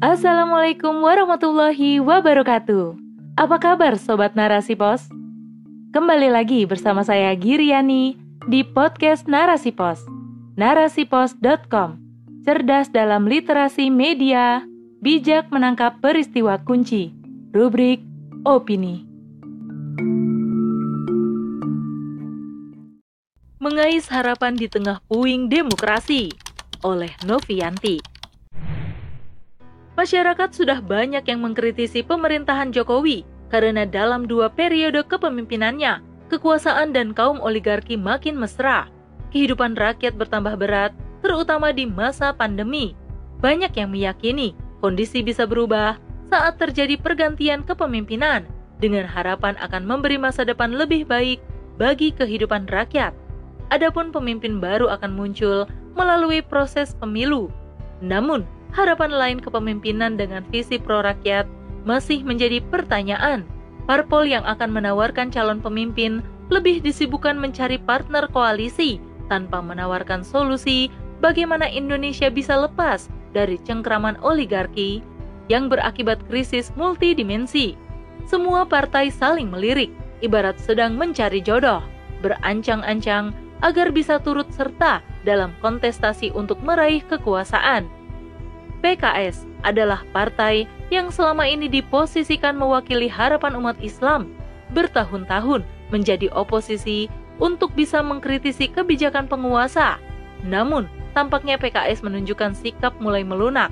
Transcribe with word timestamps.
Assalamualaikum 0.00 1.04
warahmatullahi 1.04 2.00
wabarakatuh. 2.00 2.96
Apa 3.36 3.60
kabar 3.60 4.00
sobat 4.00 4.32
Narasi 4.32 4.72
Pos? 4.72 5.04
Kembali 5.92 6.32
lagi 6.32 6.64
bersama 6.64 7.04
saya 7.04 7.36
Giriani 7.36 8.16
di 8.48 8.64
podcast 8.64 9.28
Narasi 9.28 9.76
Pos. 9.76 10.00
Narasipos.com. 10.56 12.00
Cerdas 12.48 12.88
dalam 12.88 13.28
literasi 13.28 13.92
media, 13.92 14.64
bijak 15.04 15.52
menangkap 15.52 16.00
peristiwa 16.00 16.56
kunci. 16.64 17.12
Rubrik 17.52 18.00
opini. 18.48 19.04
Mengais 23.60 24.08
harapan 24.08 24.56
di 24.56 24.64
tengah 24.64 25.04
puing 25.12 25.52
demokrasi 25.52 26.32
oleh 26.88 27.12
Novianti. 27.28 28.19
Masyarakat 30.00 30.56
sudah 30.56 30.80
banyak 30.80 31.20
yang 31.28 31.44
mengkritisi 31.44 32.00
pemerintahan 32.00 32.72
Jokowi 32.72 33.20
karena 33.52 33.84
dalam 33.84 34.24
dua 34.24 34.48
periode 34.48 35.04
kepemimpinannya, 35.04 36.00
kekuasaan 36.32 36.96
dan 36.96 37.12
kaum 37.12 37.36
oligarki 37.36 38.00
makin 38.00 38.40
mesra. 38.40 38.88
Kehidupan 39.28 39.76
rakyat 39.76 40.16
bertambah 40.16 40.56
berat, 40.56 40.96
terutama 41.20 41.68
di 41.76 41.84
masa 41.84 42.32
pandemi. 42.32 42.96
Banyak 43.44 43.76
yang 43.76 43.92
meyakini 43.92 44.56
kondisi 44.80 45.20
bisa 45.20 45.44
berubah 45.44 46.00
saat 46.32 46.56
terjadi 46.56 46.96
pergantian 46.96 47.60
kepemimpinan 47.68 48.48
dengan 48.80 49.04
harapan 49.04 49.52
akan 49.60 49.84
memberi 49.84 50.16
masa 50.16 50.48
depan 50.48 50.80
lebih 50.80 51.04
baik 51.04 51.44
bagi 51.76 52.08
kehidupan 52.16 52.72
rakyat. 52.72 53.12
Adapun 53.68 54.16
pemimpin 54.16 54.64
baru 54.64 54.88
akan 54.96 55.12
muncul 55.12 55.68
melalui 55.92 56.40
proses 56.40 56.96
pemilu. 56.96 57.52
Namun, 58.00 58.48
harapan 58.74 59.12
lain 59.12 59.38
kepemimpinan 59.42 60.14
dengan 60.14 60.46
visi 60.48 60.78
pro 60.78 61.02
rakyat 61.02 61.46
masih 61.84 62.22
menjadi 62.22 62.62
pertanyaan. 62.68 63.46
Parpol 63.88 64.28
yang 64.28 64.46
akan 64.46 64.70
menawarkan 64.70 65.32
calon 65.34 65.58
pemimpin 65.58 66.22
lebih 66.52 66.82
disibukkan 66.82 67.38
mencari 67.38 67.78
partner 67.78 68.26
koalisi 68.30 69.02
tanpa 69.30 69.62
menawarkan 69.62 70.22
solusi 70.26 70.90
bagaimana 71.22 71.66
Indonesia 71.70 72.30
bisa 72.30 72.58
lepas 72.58 73.06
dari 73.30 73.58
cengkraman 73.62 74.18
oligarki 74.22 75.02
yang 75.46 75.70
berakibat 75.70 76.18
krisis 76.30 76.70
multidimensi. 76.74 77.74
Semua 78.26 78.62
partai 78.62 79.10
saling 79.10 79.50
melirik, 79.50 79.90
ibarat 80.22 80.58
sedang 80.62 80.94
mencari 80.94 81.42
jodoh, 81.42 81.82
berancang-ancang 82.22 83.34
agar 83.60 83.90
bisa 83.90 84.22
turut 84.22 84.46
serta 84.54 85.02
dalam 85.26 85.50
kontestasi 85.58 86.30
untuk 86.32 86.62
meraih 86.62 87.02
kekuasaan. 87.10 87.99
PKS 88.80 89.44
adalah 89.60 90.02
partai 90.16 90.64
yang 90.88 91.12
selama 91.12 91.44
ini 91.44 91.68
diposisikan 91.68 92.56
mewakili 92.56 93.06
harapan 93.06 93.56
umat 93.60 93.76
Islam 93.84 94.32
bertahun-tahun 94.72 95.62
menjadi 95.92 96.32
oposisi 96.32 97.12
untuk 97.40 97.72
bisa 97.76 98.00
mengkritisi 98.00 98.72
kebijakan 98.72 99.28
penguasa. 99.28 100.00
Namun, 100.44 100.88
tampaknya 101.12 101.60
PKS 101.60 102.00
menunjukkan 102.00 102.56
sikap 102.56 102.96
mulai 103.02 103.20
melunak. 103.20 103.68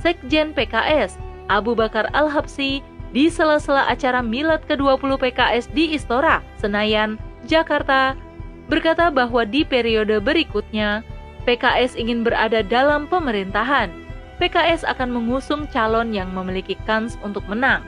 Sekjen 0.00 0.56
PKS, 0.56 1.14
Abu 1.46 1.76
Bakar 1.76 2.08
Al-Habsi, 2.16 2.80
di 3.10 3.26
sela-sela 3.26 3.90
acara 3.90 4.22
Milad 4.22 4.62
ke-20 4.70 5.18
PKS 5.18 5.66
di 5.74 5.98
Istora, 5.98 6.40
Senayan, 6.62 7.18
Jakarta, 7.44 8.14
berkata 8.70 9.10
bahwa 9.10 9.42
di 9.42 9.66
periode 9.66 10.22
berikutnya, 10.22 11.02
PKS 11.42 11.98
ingin 11.98 12.22
berada 12.22 12.62
dalam 12.62 13.10
pemerintahan 13.10 13.90
PKS 14.40 14.88
akan 14.88 15.12
mengusung 15.12 15.68
calon 15.68 16.16
yang 16.16 16.32
memiliki 16.32 16.74
kans 16.88 17.20
untuk 17.20 17.44
menang. 17.44 17.84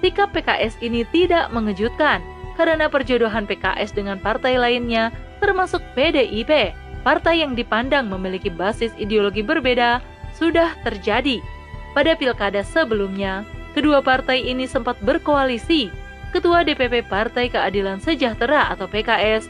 Sikap 0.00 0.32
PKS 0.32 0.80
ini 0.80 1.04
tidak 1.12 1.52
mengejutkan 1.52 2.24
karena 2.56 2.88
perjodohan 2.88 3.44
PKS 3.44 3.92
dengan 3.92 4.16
partai 4.16 4.56
lainnya 4.56 5.12
termasuk 5.44 5.84
PDIP, 5.92 6.72
partai 7.04 7.44
yang 7.44 7.52
dipandang 7.52 8.08
memiliki 8.08 8.48
basis 8.48 8.96
ideologi 8.96 9.44
berbeda, 9.44 10.00
sudah 10.32 10.72
terjadi. 10.88 11.44
Pada 11.92 12.16
pilkada 12.16 12.64
sebelumnya, 12.64 13.44
kedua 13.76 14.00
partai 14.00 14.40
ini 14.40 14.64
sempat 14.64 14.96
berkoalisi. 15.04 15.92
Ketua 16.34 16.66
DPP 16.66 17.06
Partai 17.06 17.46
Keadilan 17.46 18.02
Sejahtera 18.02 18.66
atau 18.66 18.90
PKS, 18.90 19.46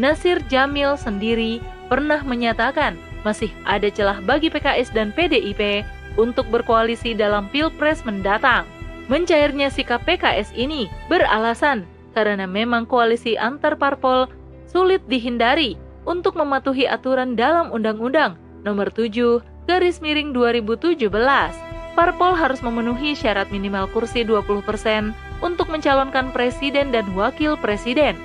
Nasir 0.00 0.40
Jamil 0.48 0.96
sendiri 0.96 1.60
pernah 1.92 2.24
menyatakan 2.24 2.96
masih 3.22 3.50
ada 3.66 3.88
celah 3.90 4.18
bagi 4.22 4.50
PKS 4.50 4.94
dan 4.94 5.10
PDIP 5.14 5.86
untuk 6.18 6.46
berkoalisi 6.52 7.16
dalam 7.16 7.48
Pilpres 7.48 8.04
mendatang. 8.04 8.68
Mencairnya 9.10 9.72
sikap 9.72 10.06
PKS 10.06 10.54
ini 10.54 10.86
beralasan 11.10 11.88
karena 12.14 12.46
memang 12.46 12.86
koalisi 12.86 13.34
antar 13.34 13.74
parpol 13.74 14.28
sulit 14.68 15.02
dihindari 15.10 15.74
untuk 16.06 16.38
mematuhi 16.38 16.86
aturan 16.86 17.34
dalam 17.34 17.70
Undang-Undang 17.70 18.38
Nomor 18.62 18.94
7 18.94 19.42
Garis 19.66 19.98
Miring 20.02 20.34
2017. 20.34 21.10
Parpol 21.92 22.32
harus 22.32 22.64
memenuhi 22.64 23.12
syarat 23.12 23.52
minimal 23.52 23.84
kursi 23.92 24.24
20% 24.24 25.12
untuk 25.44 25.68
mencalonkan 25.68 26.32
presiden 26.32 26.88
dan 26.88 27.04
wakil 27.12 27.58
presiden. 27.60 28.16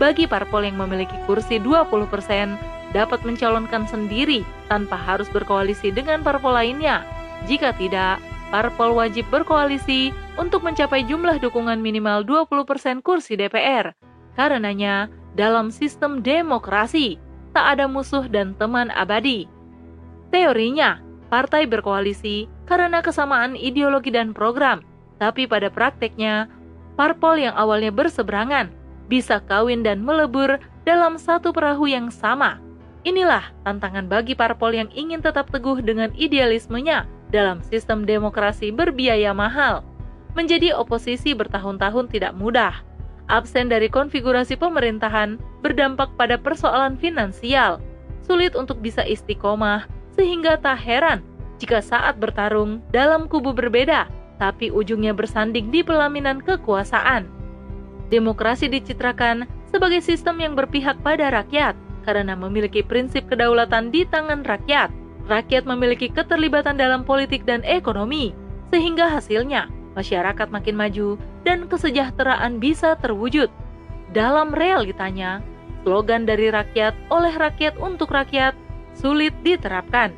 Bagi 0.00 0.26
parpol 0.26 0.66
yang 0.66 0.80
memiliki 0.80 1.14
kursi 1.28 1.62
20%, 1.62 2.58
dapat 2.92 3.24
mencalonkan 3.24 3.88
sendiri 3.88 4.44
tanpa 4.68 4.94
harus 4.94 5.26
berkoalisi 5.32 5.90
dengan 5.90 6.20
parpol 6.20 6.54
lainnya. 6.54 7.02
Jika 7.48 7.74
tidak, 7.74 8.20
parpol 8.52 8.94
wajib 8.94 9.26
berkoalisi 9.32 10.12
untuk 10.36 10.62
mencapai 10.62 11.02
jumlah 11.08 11.40
dukungan 11.40 11.80
minimal 11.80 12.22
20% 12.22 13.00
kursi 13.00 13.34
DPR. 13.34 13.96
Karenanya, 14.36 15.08
dalam 15.32 15.72
sistem 15.72 16.20
demokrasi, 16.20 17.16
tak 17.56 17.76
ada 17.76 17.84
musuh 17.88 18.28
dan 18.28 18.52
teman 18.56 18.92
abadi. 18.92 19.48
Teorinya, 20.32 21.00
partai 21.32 21.68
berkoalisi 21.68 22.48
karena 22.68 23.00
kesamaan 23.04 23.56
ideologi 23.56 24.12
dan 24.12 24.32
program, 24.32 24.84
tapi 25.20 25.44
pada 25.44 25.68
prakteknya, 25.68 26.48
parpol 26.96 27.40
yang 27.40 27.56
awalnya 27.56 27.92
berseberangan 27.92 28.72
bisa 29.08 29.44
kawin 29.44 29.84
dan 29.84 30.00
melebur 30.00 30.56
dalam 30.88 31.20
satu 31.20 31.52
perahu 31.52 31.84
yang 31.84 32.08
sama 32.08 32.60
Inilah 33.02 33.50
tantangan 33.66 34.06
bagi 34.06 34.38
parpol 34.38 34.78
yang 34.78 34.86
ingin 34.94 35.18
tetap 35.18 35.50
teguh 35.50 35.82
dengan 35.82 36.14
idealismenya 36.14 37.10
dalam 37.34 37.58
sistem 37.66 38.06
demokrasi 38.06 38.70
berbiaya 38.70 39.34
mahal. 39.34 39.82
Menjadi 40.38 40.70
oposisi 40.78 41.34
bertahun-tahun 41.34 42.06
tidak 42.14 42.32
mudah. 42.38 42.78
Absen 43.26 43.66
dari 43.66 43.90
konfigurasi 43.90 44.54
pemerintahan 44.54 45.40
berdampak 45.66 46.14
pada 46.14 46.38
persoalan 46.38 46.94
finansial. 46.94 47.82
Sulit 48.22 48.54
untuk 48.54 48.78
bisa 48.78 49.02
istiqomah, 49.02 49.90
sehingga 50.14 50.54
tak 50.62 50.78
heran 50.78 51.26
jika 51.58 51.82
saat 51.82 52.22
bertarung 52.22 52.82
dalam 52.94 53.26
kubu 53.26 53.50
berbeda, 53.50 54.06
tapi 54.38 54.70
ujungnya 54.70 55.14
bersanding 55.14 55.70
di 55.74 55.82
pelaminan 55.82 56.38
kekuasaan. 56.42 57.26
Demokrasi 58.10 58.70
dicitrakan 58.70 59.46
sebagai 59.70 60.02
sistem 60.04 60.38
yang 60.42 60.54
berpihak 60.54 60.98
pada 61.00 61.30
rakyat, 61.30 61.78
karena 62.02 62.34
memiliki 62.34 62.82
prinsip 62.82 63.26
kedaulatan 63.30 63.94
di 63.94 64.04
tangan 64.06 64.42
rakyat. 64.42 64.90
Rakyat 65.30 65.64
memiliki 65.64 66.10
keterlibatan 66.10 66.74
dalam 66.74 67.06
politik 67.06 67.46
dan 67.46 67.62
ekonomi, 67.62 68.34
sehingga 68.74 69.06
hasilnya 69.06 69.70
masyarakat 69.94 70.48
makin 70.50 70.74
maju 70.74 71.20
dan 71.46 71.70
kesejahteraan 71.70 72.58
bisa 72.58 72.98
terwujud. 72.98 73.48
Dalam 74.10 74.52
realitanya, 74.52 75.40
slogan 75.86 76.26
dari 76.26 76.50
rakyat 76.50 76.92
oleh 77.08 77.32
rakyat 77.38 77.78
untuk 77.78 78.10
rakyat 78.10 78.52
sulit 78.92 79.32
diterapkan. 79.46 80.12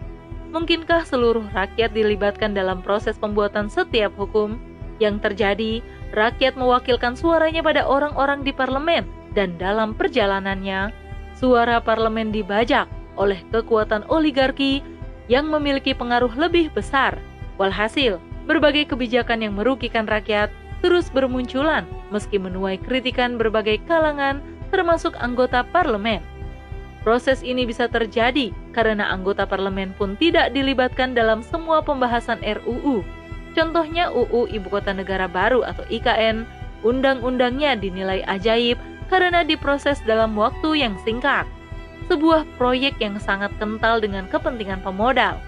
Mungkinkah 0.54 1.02
seluruh 1.02 1.44
rakyat 1.50 1.90
dilibatkan 1.92 2.54
dalam 2.54 2.78
proses 2.78 3.18
pembuatan 3.18 3.66
setiap 3.66 4.14
hukum? 4.14 4.56
Yang 5.02 5.26
terjadi, 5.26 5.72
rakyat 6.14 6.54
mewakilkan 6.54 7.18
suaranya 7.18 7.58
pada 7.66 7.82
orang-orang 7.82 8.46
di 8.46 8.54
parlemen 8.54 9.02
dan 9.34 9.58
dalam 9.58 9.98
perjalanannya, 9.98 10.94
suara 11.34 11.82
parlemen 11.82 12.30
dibajak 12.30 12.86
oleh 13.14 13.38
kekuatan 13.50 14.06
oligarki 14.10 14.82
yang 15.30 15.50
memiliki 15.50 15.94
pengaruh 15.94 16.30
lebih 16.34 16.70
besar. 16.74 17.18
Walhasil, 17.58 18.18
berbagai 18.44 18.90
kebijakan 18.90 19.46
yang 19.46 19.54
merugikan 19.54 20.04
rakyat 20.04 20.50
terus 20.84 21.08
bermunculan 21.08 21.88
meski 22.12 22.36
menuai 22.36 22.76
kritikan 22.76 23.40
berbagai 23.40 23.80
kalangan 23.88 24.44
termasuk 24.68 25.16
anggota 25.16 25.64
parlemen. 25.72 26.20
Proses 27.04 27.44
ini 27.44 27.68
bisa 27.68 27.84
terjadi 27.84 28.48
karena 28.72 29.12
anggota 29.12 29.44
parlemen 29.44 29.92
pun 29.96 30.16
tidak 30.16 30.52
dilibatkan 30.56 31.12
dalam 31.12 31.44
semua 31.44 31.84
pembahasan 31.84 32.40
RUU. 32.40 33.04
Contohnya 33.52 34.10
UU 34.10 34.50
Ibu 34.50 34.68
Kota 34.72 34.90
Negara 34.90 35.28
Baru 35.28 35.62
atau 35.62 35.84
IKN, 35.92 36.48
undang-undangnya 36.82 37.76
dinilai 37.76 38.24
ajaib 38.24 38.80
karena 39.08 39.44
diproses 39.44 40.00
dalam 40.04 40.36
waktu 40.36 40.84
yang 40.84 40.94
singkat. 41.02 41.44
Sebuah 42.08 42.44
proyek 42.60 43.00
yang 43.00 43.16
sangat 43.16 43.52
kental 43.56 44.00
dengan 44.00 44.28
kepentingan 44.28 44.84
pemodal. 44.84 45.40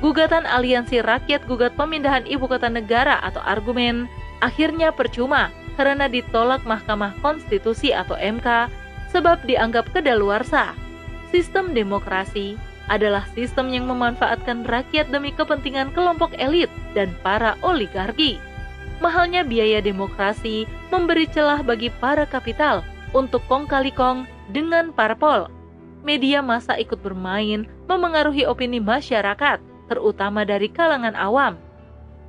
gugatan 0.00 0.48
aliansi 0.48 1.04
rakyat 1.04 1.44
gugat 1.44 1.76
pemindahan 1.76 2.24
ibu 2.24 2.48
kota 2.48 2.72
negara 2.72 3.20
atau 3.20 3.44
argumen 3.44 4.08
akhirnya 4.40 4.88
percuma 4.96 5.52
karena 5.76 6.08
ditolak 6.08 6.64
Mahkamah 6.64 7.12
Konstitusi 7.20 7.92
atau 7.92 8.16
MK 8.16 8.72
sebab 9.12 9.44
dianggap 9.44 9.92
kedaluarsa. 9.92 10.72
Sistem 11.28 11.76
demokrasi 11.76 12.56
adalah 12.90 13.22
sistem 13.36 13.70
yang 13.70 13.86
memanfaatkan 13.86 14.66
rakyat 14.66 15.12
demi 15.14 15.30
kepentingan 15.30 15.94
kelompok 15.94 16.34
elit 16.40 16.72
dan 16.96 17.14
para 17.22 17.54
oligarki. 17.62 18.42
Mahalnya 18.98 19.46
biaya 19.46 19.78
demokrasi 19.80 20.66
memberi 20.90 21.24
celah 21.30 21.62
bagi 21.62 21.88
para 22.02 22.26
kapital 22.26 22.82
untuk 23.12 23.42
kong 23.50 23.66
kali 23.66 23.90
kong 23.90 24.26
dengan 24.50 24.94
parpol. 24.94 25.50
Media 26.00 26.40
masa 26.40 26.80
ikut 26.80 26.98
bermain 27.04 27.68
memengaruhi 27.84 28.48
opini 28.48 28.80
masyarakat 28.80 29.60
terutama 29.90 30.46
dari 30.46 30.70
kalangan 30.70 31.12
awam. 31.18 31.58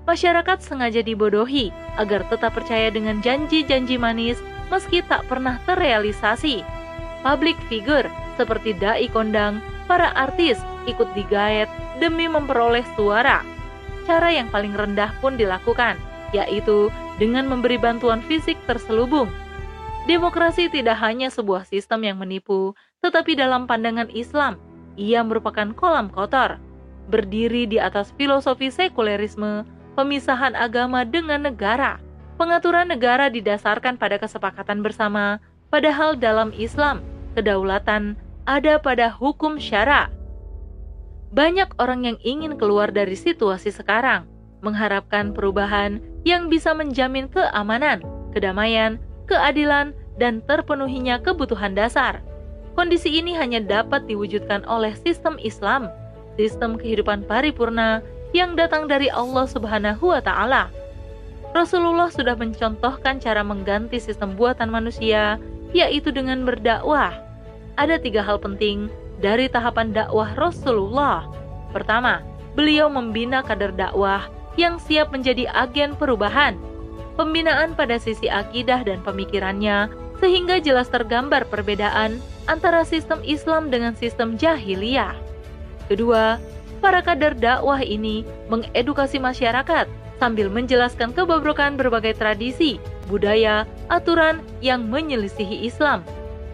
Masyarakat 0.09 0.59
sengaja 0.65 1.05
dibodohi 1.05 1.69
agar 1.95 2.25
tetap 2.27 2.57
percaya 2.57 2.89
dengan 2.89 3.21
janji-janji 3.21 4.01
manis 4.01 4.41
meski 4.73 5.05
tak 5.05 5.23
pernah 5.29 5.61
terrealisasi. 5.69 6.65
Public 7.21 7.55
figure 7.69 8.09
seperti 8.41 8.73
dai 8.73 9.05
kondang, 9.11 9.61
para 9.85 10.09
artis 10.17 10.57
ikut 10.89 11.11
digaet 11.13 11.69
demi 12.01 12.25
memperoleh 12.25 12.81
suara. 12.97 13.45
Cara 14.09 14.33
yang 14.33 14.49
paling 14.49 14.73
rendah 14.73 15.13
pun 15.21 15.37
dilakukan, 15.37 15.99
yaitu 16.33 16.89
dengan 17.21 17.45
memberi 17.45 17.77
bantuan 17.77 18.23
fisik 18.25 18.57
terselubung. 18.65 19.29
Demokrasi 20.09 20.65
tidak 20.73 20.97
hanya 20.97 21.29
sebuah 21.29 21.69
sistem 21.69 22.01
yang 22.09 22.17
menipu, 22.17 22.73
tetapi 23.05 23.37
dalam 23.37 23.69
pandangan 23.69 24.09
Islam, 24.09 24.57
ia 24.97 25.21
merupakan 25.21 25.69
kolam 25.77 26.09
kotor 26.09 26.57
berdiri 27.11 27.67
di 27.67 27.77
atas 27.77 28.09
filosofi 28.15 28.71
sekulerisme, 28.71 29.67
pemisahan 29.99 30.55
agama 30.55 31.03
dengan 31.03 31.43
negara. 31.43 31.99
Pengaturan 32.39 32.89
negara 32.89 33.29
didasarkan 33.29 33.99
pada 34.01 34.17
kesepakatan 34.17 34.81
bersama, 34.81 35.37
padahal 35.69 36.17
dalam 36.17 36.49
Islam, 36.57 37.05
kedaulatan 37.37 38.17
ada 38.49 38.81
pada 38.81 39.13
hukum 39.13 39.61
syara. 39.61 40.09
Banyak 41.31 41.77
orang 41.77 42.09
yang 42.09 42.17
ingin 42.25 42.57
keluar 42.57 42.89
dari 42.89 43.13
situasi 43.13 43.69
sekarang, 43.69 44.25
mengharapkan 44.65 45.31
perubahan 45.31 46.01
yang 46.25 46.49
bisa 46.49 46.73
menjamin 46.73 47.29
keamanan, 47.29 48.01
kedamaian, 48.33 48.97
keadilan, 49.31 49.95
dan 50.19 50.43
terpenuhinya 50.43 51.23
kebutuhan 51.23 51.71
dasar. 51.71 52.19
Kondisi 52.75 53.15
ini 53.15 53.31
hanya 53.39 53.63
dapat 53.63 54.05
diwujudkan 54.11 54.67
oleh 54.67 54.91
sistem 54.99 55.39
Islam 55.39 55.87
sistem 56.39 56.79
kehidupan 56.79 57.27
paripurna 57.27 57.99
yang 58.31 58.55
datang 58.55 58.87
dari 58.87 59.11
Allah 59.11 59.45
Subhanahu 59.47 60.11
wa 60.11 60.21
Ta'ala. 60.23 60.71
Rasulullah 61.51 62.07
sudah 62.07 62.39
mencontohkan 62.39 63.19
cara 63.19 63.43
mengganti 63.43 63.99
sistem 63.99 64.39
buatan 64.39 64.71
manusia, 64.71 65.35
yaitu 65.75 66.09
dengan 66.15 66.47
berdakwah. 66.47 67.11
Ada 67.75 67.99
tiga 67.99 68.23
hal 68.23 68.39
penting 68.39 68.87
dari 69.19 69.51
tahapan 69.51 69.91
dakwah 69.91 70.31
Rasulullah. 70.39 71.27
Pertama, 71.75 72.23
beliau 72.55 72.87
membina 72.87 73.43
kader 73.43 73.75
dakwah 73.75 74.31
yang 74.55 74.79
siap 74.79 75.11
menjadi 75.11 75.51
agen 75.51 75.95
perubahan. 75.99 76.55
Pembinaan 77.19 77.75
pada 77.75 77.99
sisi 77.99 78.31
akidah 78.31 78.87
dan 78.87 79.03
pemikirannya 79.03 79.91
sehingga 80.21 80.61
jelas 80.61 80.87
tergambar 80.87 81.49
perbedaan 81.49 82.21
antara 82.45 82.85
sistem 82.85 83.19
Islam 83.25 83.73
dengan 83.73 83.97
sistem 83.97 84.37
jahiliyah. 84.37 85.17
Kedua, 85.89 86.39
para 86.79 87.03
kader 87.03 87.35
dakwah 87.35 87.81
ini 87.83 88.23
mengedukasi 88.47 89.19
masyarakat 89.19 89.89
sambil 90.21 90.53
menjelaskan 90.53 91.11
kebobrokan 91.17 91.75
berbagai 91.75 92.13
tradisi, 92.15 92.77
budaya, 93.09 93.65
aturan 93.89 94.39
yang 94.61 94.85
menyelisihi 94.85 95.65
Islam. 95.65 96.05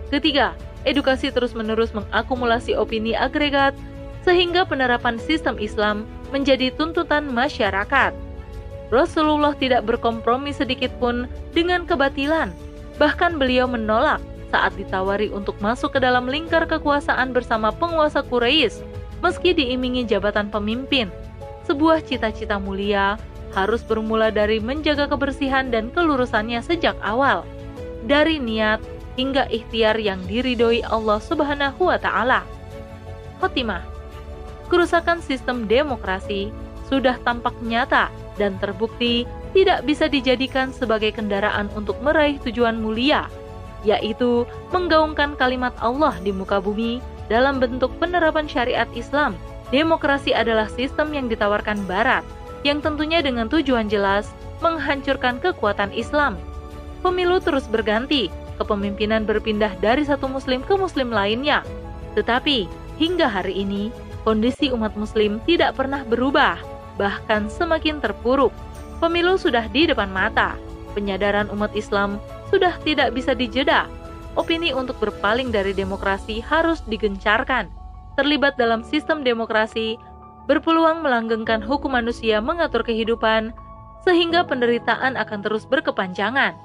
Ketiga, 0.08 0.56
edukasi 0.88 1.28
terus-menerus 1.30 1.92
mengakumulasi 1.92 2.80
opini 2.80 3.12
agregat 3.12 3.76
sehingga 4.24 4.64
penerapan 4.64 5.20
sistem 5.20 5.60
Islam 5.60 6.08
menjadi 6.32 6.72
tuntutan 6.76 7.28
masyarakat. 7.28 8.27
Rasulullah 8.88 9.52
tidak 9.56 9.84
berkompromi 9.84 10.56
sedikit 10.56 10.92
pun 10.98 11.28
dengan 11.52 11.84
kebatilan. 11.84 12.56
Bahkan 12.98 13.36
beliau 13.36 13.68
menolak 13.68 14.24
saat 14.48 14.74
ditawari 14.80 15.28
untuk 15.28 15.60
masuk 15.60 15.96
ke 15.96 16.00
dalam 16.00 16.26
lingkar 16.26 16.64
kekuasaan 16.66 17.36
bersama 17.36 17.70
penguasa 17.76 18.24
Quraisy 18.24 18.80
meski 19.20 19.52
diimingi 19.52 20.08
jabatan 20.08 20.48
pemimpin. 20.48 21.12
Sebuah 21.68 22.00
cita-cita 22.06 22.56
mulia 22.56 23.20
harus 23.52 23.84
bermula 23.84 24.32
dari 24.32 24.64
menjaga 24.64 25.10
kebersihan 25.10 25.68
dan 25.68 25.92
kelurusannya 25.92 26.64
sejak 26.64 26.96
awal, 27.04 27.44
dari 28.08 28.40
niat 28.40 28.80
hingga 29.20 29.50
ikhtiar 29.50 29.98
yang 30.00 30.22
diridhoi 30.30 30.86
Allah 30.88 31.20
Subhanahu 31.20 31.90
wa 31.92 31.98
taala. 32.00 32.46
Khotimah. 33.42 33.84
Kerusakan 34.68 35.24
sistem 35.24 35.66
demokrasi 35.66 36.52
sudah 36.88 37.16
tampak 37.24 37.56
nyata 37.64 38.12
dan 38.38 38.56
terbukti 38.62 39.26
tidak 39.52 39.84
bisa 39.84 40.06
dijadikan 40.06 40.70
sebagai 40.70 41.14
kendaraan 41.14 41.68
untuk 41.74 41.98
meraih 42.06 42.38
tujuan 42.46 42.78
mulia, 42.78 43.26
yaitu 43.82 44.46
menggaungkan 44.70 45.34
kalimat 45.36 45.74
Allah 45.82 46.14
di 46.22 46.30
muka 46.30 46.62
bumi 46.62 47.02
dalam 47.28 47.58
bentuk 47.58 47.92
penerapan 47.98 48.48
syariat 48.48 48.88
Islam. 48.94 49.36
Demokrasi 49.68 50.32
adalah 50.32 50.72
sistem 50.72 51.12
yang 51.12 51.28
ditawarkan 51.28 51.84
Barat, 51.90 52.24
yang 52.64 52.80
tentunya 52.80 53.20
dengan 53.20 53.52
tujuan 53.52 53.92
jelas 53.92 54.32
menghancurkan 54.64 55.44
kekuatan 55.44 55.92
Islam. 55.92 56.40
Pemilu 57.04 57.38
terus 57.44 57.68
berganti, 57.68 58.32
kepemimpinan 58.58 59.28
berpindah 59.28 59.76
dari 59.84 60.08
satu 60.08 60.26
muslim 60.32 60.64
ke 60.64 60.74
muslim 60.74 61.14
lainnya. 61.14 61.62
Tetapi, 62.18 62.66
hingga 62.98 63.30
hari 63.30 63.62
ini, 63.62 63.94
kondisi 64.26 64.74
umat 64.74 64.98
muslim 64.98 65.38
tidak 65.46 65.78
pernah 65.78 66.02
berubah, 66.02 66.58
bahkan 66.98 67.48
semakin 67.48 68.02
terpuruk. 68.02 68.52
Pemilu 68.98 69.38
sudah 69.38 69.70
di 69.70 69.86
depan 69.86 70.10
mata, 70.10 70.58
penyadaran 70.98 71.48
umat 71.54 71.70
Islam 71.78 72.18
sudah 72.50 72.74
tidak 72.82 73.14
bisa 73.14 73.38
dijeda 73.38 73.86
opini 74.38 74.72
untuk 74.72 75.02
berpaling 75.02 75.50
dari 75.50 75.74
demokrasi 75.74 76.40
harus 76.40 76.86
digencarkan. 76.86 77.68
Terlibat 78.16 78.56
dalam 78.56 78.86
sistem 78.86 79.26
demokrasi 79.26 79.98
berpeluang 80.46 81.02
melanggengkan 81.02 81.60
hukum 81.60 81.98
manusia 81.98 82.40
mengatur 82.40 82.86
kehidupan, 82.86 83.52
sehingga 84.06 84.46
penderitaan 84.46 85.18
akan 85.18 85.44
terus 85.44 85.66
berkepanjangan. 85.68 86.56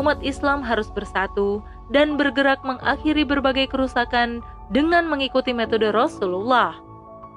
Umat 0.00 0.22
Islam 0.22 0.62
harus 0.62 0.88
bersatu 0.88 1.60
dan 1.92 2.16
bergerak 2.16 2.62
mengakhiri 2.64 3.26
berbagai 3.26 3.68
kerusakan 3.68 4.40
dengan 4.72 5.06
mengikuti 5.06 5.52
metode 5.52 5.92
Rasulullah. 5.92 6.78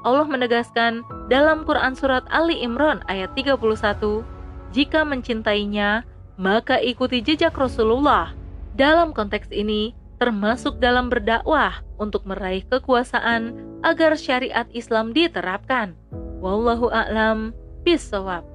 Allah 0.07 0.25
menegaskan 0.25 1.03
dalam 1.29 1.61
Quran 1.61 1.93
Surat 1.93 2.25
Ali 2.33 2.57
Imran 2.65 3.05
ayat 3.05 3.37
31, 3.37 4.25
Jika 4.73 5.05
mencintainya, 5.05 6.01
maka 6.41 6.81
ikuti 6.81 7.21
jejak 7.21 7.53
Rasulullah 7.53 8.33
dalam 8.73 9.13
konteks 9.13 9.53
ini, 9.53 9.93
termasuk 10.17 10.81
dalam 10.81 11.13
berdakwah 11.13 11.85
untuk 12.01 12.25
meraih 12.25 12.65
kekuasaan 12.65 13.53
agar 13.85 14.17
syariat 14.17 14.65
Islam 14.73 15.13
diterapkan. 15.13 15.93
Wallahu 16.41 16.89
a'lam 16.89 17.53
bishawab. 17.85 18.48